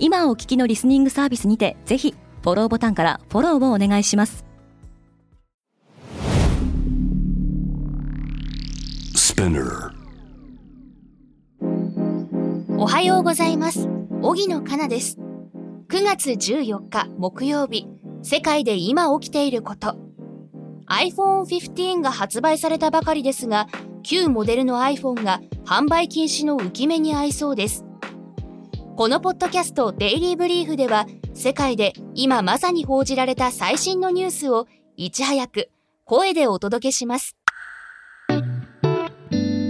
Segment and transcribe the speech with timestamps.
[0.00, 4.44] 今お聞きのリスニングサービスにてぜひフォローボタンからフォローをお願いします。
[12.76, 13.88] おはようございます。
[14.22, 15.18] 荻野かなです。
[15.88, 17.86] 9月14日木曜日。
[18.22, 19.96] 世界で今起きていること。
[20.88, 23.68] iPhone 15が発売されたばかりですが
[24.02, 27.84] 旧モデルの iPhone が販売禁止の浮き目に合いそうです
[28.98, 34.66] このポッドキャストデイリーブリーフでは世界で今まさに報じられた最新のニュースを
[34.96, 35.70] いち早く
[36.04, 37.36] 声でお届けします。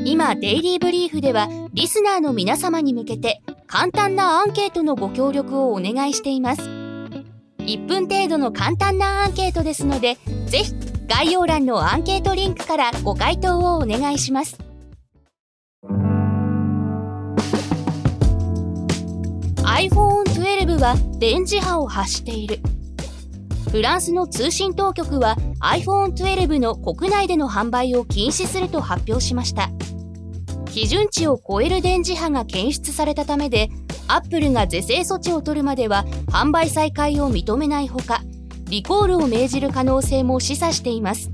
[0.07, 6.63] 今デイリーブリーフではリスナーの皆様に向けて簡単なアンケートのご協力をお願いしています。
[6.63, 10.17] 1分程度の簡単なアンケートですので
[10.47, 10.73] ぜひ
[11.07, 14.68] 概要欄のアンケートリンクからご回答をお願いします。
[20.81, 22.61] は電磁波を発している。
[23.71, 29.71] フランスの通信当局は iPhone12 の国内での販売を禁止すると発表しました。
[30.67, 33.69] 基準値を超える電磁波が検出されたためで
[34.07, 38.23] アップルが是正措置を取るまでは販売再開を認めないほか
[38.69, 41.31] リコールを命じる可能性も示唆しています。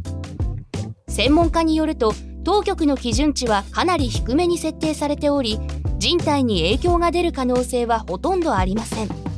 [1.08, 5.60] 専門家によると当局の基準値はかなり低めに設定されており
[5.98, 9.33] 人体に影響が出る可能性はほとんどありません。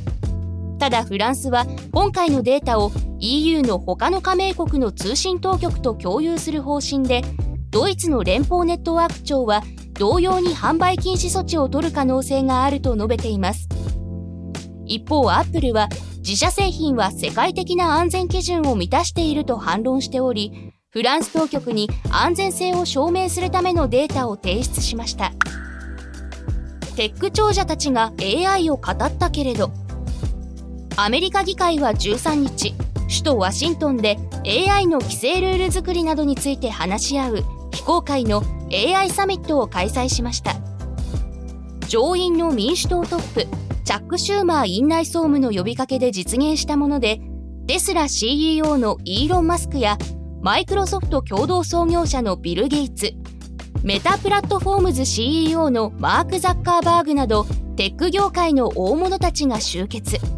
[0.79, 7.23] ただフランスは今回のデータを EU の他の加盟国の通信当局と共有する方針で
[7.71, 13.67] ドイツの連邦ネットワーク庁は同様に販売禁止措置を取る可能性があると述べています。
[14.85, 15.89] 一方アップルは
[16.19, 25.33] 自社製品は世界的な安全基準を満たしていると反論しておりフランス当局に安全性を証明するためのデータを提出しました。
[26.95, 29.71] テック長者たちが AI を語ったけれど
[30.99, 32.73] アメリカ議会は13日
[33.07, 38.41] 首都ワシントンで AI の規制ルール作りなどについて話し合う非公開の
[38.71, 40.55] AI サミットを開催しました。
[41.87, 43.47] 上院の民主党トップ
[43.85, 47.21] チャック・シューマー院内総務の呼びかけで実現したもので
[47.67, 49.97] テスラ CEO のイーロン・マスクや
[50.41, 53.13] マイクロソフト共同創業者のビル・ゲイツ
[53.83, 57.45] メタプラットフォームズ CEO のマーク・ザッカーバーグなど
[57.77, 60.36] テック業界の大物たちが集結。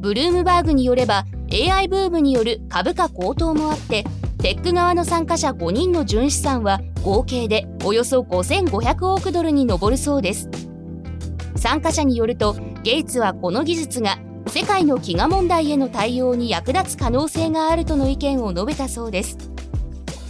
[0.00, 4.04] ブルームバーグによれば AI ブームによる株価高騰もあって
[4.38, 10.48] テック側の参加者5人の純資産は合計でおよそ5500億ドルに上るそうです。
[11.56, 12.54] 参加者によると
[12.84, 19.36] ゲイツはこの技術が世界の飢餓問題への対応に役立つ可能性があるとの意見を述べたそうです。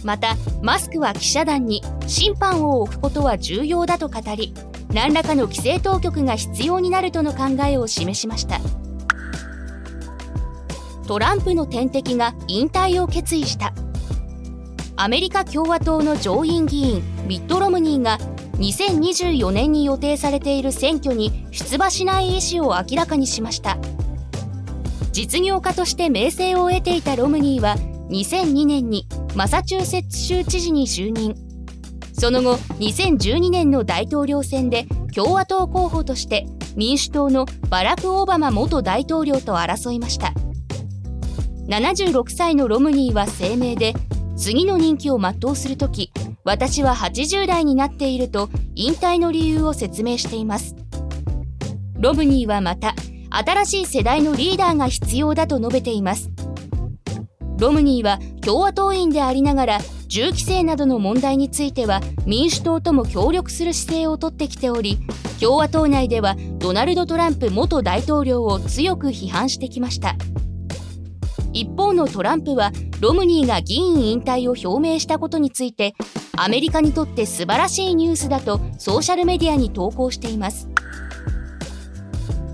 [0.03, 4.53] またマスクは記者団に審判を置くことは重要だと語り
[4.93, 8.59] 何らかの規制当局が必要になるとの考えを示しました。
[11.09, 13.73] トランプの天敵が引退を決意した。
[14.95, 18.19] アメリカ共和党の上院議員ミット・ロムニーが
[18.59, 23.79] 2024年に予定されている選挙に出馬しない意思を明らかにしました。
[25.11, 27.75] 実業家として名声を得ていたロムニーは
[28.11, 31.33] 2002年にマサチューセッツ州知事に就任。
[32.13, 36.45] その後2012年の大統領選で共和党候補として
[36.75, 40.33] 民主党のバラク・オバマ元大統領と争いました。
[41.69, 43.93] 76歳のロムニーは声明で
[44.35, 46.11] 次の任期を全うするとき
[46.43, 50.75] 私は80代になっていると引退の理由を説明しています。
[51.99, 52.95] ロムニーはまた
[53.29, 56.31] 新しい世代のリーダーが必要だと述べています。
[57.59, 64.97] ロムニーは共和党員でありながら銃規制などの問題については民主党とも協力する姿勢をとってきており
[65.39, 70.15] 共和党内ではドナルド・トランプ元大統領を強く批判してきました。
[71.89, 75.95] 方のトランプはロムニーが議員引退を表明したことについて
[76.37, 80.69] アメリカにとって素晴らしいニュースだとソーシャルメディアに投稿しています。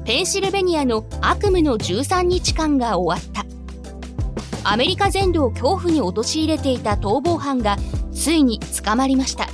[0.05, 3.45] ペンシルベニアの悪夢の13日間が終わった。
[4.63, 7.77] アメリカ全土を恐怖に陥れていた逃亡犯が
[8.13, 9.47] ついに捕まりました。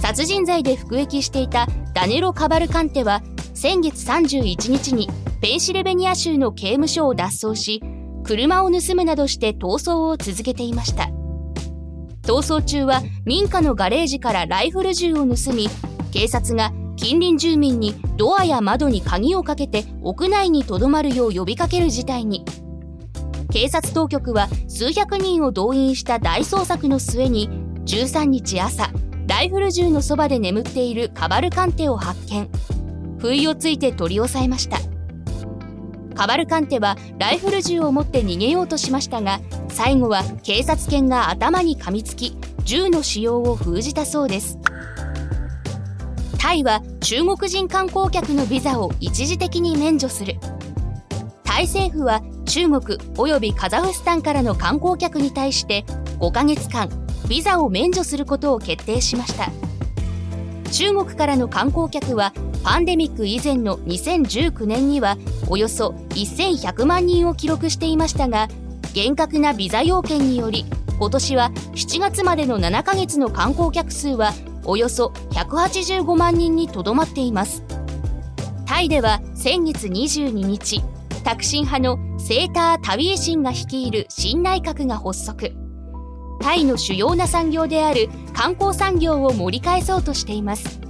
[0.00, 3.22] 殺人罪で服役していたダネロ・カバルカンテは
[3.54, 5.08] 先月31日に
[5.40, 7.82] ペンシルベニア州の刑務所を脱走し
[8.26, 11.10] 車を盗むなどして逃走を続けていました。
[12.22, 15.68] 逃走中は民家のガレージからライフル銃を盗み
[16.10, 22.44] 警察が近隣住民にドアや窓に鍵をかけて屋内にとどまるよう呼びかける事態に。
[23.52, 27.48] 警察当局は数百人を動員した大捜索の末に
[27.84, 28.90] 13日朝
[29.28, 32.48] ライフル銃のそばで眠っているカバルカンテを発見。
[33.18, 34.95] 不意をついて取り押さえました。
[36.16, 44.58] カバルカンテはライフル銃を持って逃げようとしましたが最後は警察犬が頭に噛みつき銃の使用を封じたそうです。
[46.38, 50.34] タイは中国人観光客のビザを一時的に免除する。
[51.44, 55.84] タイ政府は中国およびカザフスタンからの観光客に対して
[56.18, 56.88] 5ヶ月間
[57.28, 59.50] ビザを免除することを決定しました。
[60.72, 62.32] 中国からの観光客は
[62.66, 65.16] パンデミック以前の2019年には
[65.46, 68.48] およそ1100万人を記録していましたが
[68.92, 70.64] 厳格なビザ要件により
[70.98, 74.32] 今年は7月までの7ヶ月の観光客数は
[74.64, 77.62] およそ185万人にとどまっています。
[78.66, 80.82] タイでは先月22日
[81.22, 85.52] タクシン派のセーター・タウィエシンが率いる新内閣が発足。
[86.40, 90.85] タイの主要な産業である観光産業を盛り返そうとしています。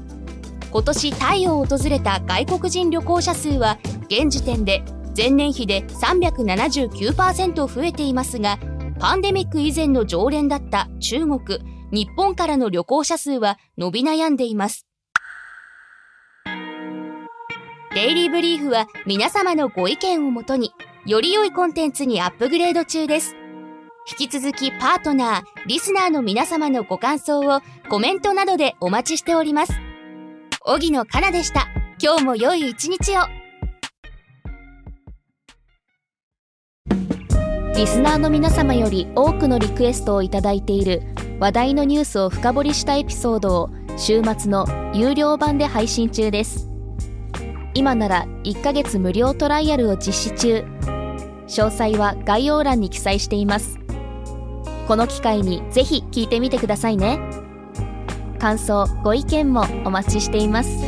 [0.76, 3.78] 今年タイを訪れた外国人旅行者数は
[4.11, 4.84] 現時点で
[5.17, 8.58] 前年比で379%増えていますが
[9.00, 11.40] パンデミック以前の常連だった中国
[11.90, 14.87] 日本からの旅行者数は伸び悩んでいます。
[17.94, 20.72] デイリーブリーフは皆様のご意見をもとに
[21.06, 23.34] より良いコンテンツにアップグレード中です。
[24.20, 29.85] 引き続きパートナーリスナーの皆様のご感想をコメントなどでお待ちしております。
[30.68, 31.68] 荻野かなでした。
[32.02, 33.20] 今日も良い一日を。
[37.76, 41.02] リスナーの皆様より多くのリクエストをいただいている
[41.38, 46.69] 話題のニュースを深掘りしたエピソードを週末の有料版で配信中です。
[47.74, 50.64] 今なら1ヶ月無料トライアルを実施中。
[51.46, 53.78] 詳細は概要欄に記載しています。
[54.88, 57.45] この機会にぜひ聞いてみてくださいね。
[58.46, 60.85] 感想ご意見もお待ちしています。